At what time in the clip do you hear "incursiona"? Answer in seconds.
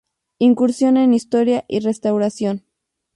0.39-1.03